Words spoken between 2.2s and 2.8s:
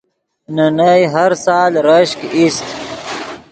ایست